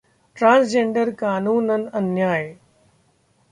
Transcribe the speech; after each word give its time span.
ट्रांसजेंडर-कानूनन 0.37 1.85
अन्याय 1.93 2.51